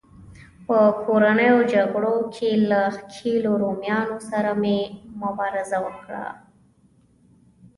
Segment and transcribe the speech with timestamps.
[0.65, 4.79] په کورنیو جګړو کې له ښکېلو رومیانو سره یې
[5.21, 6.23] مبارزه وکړه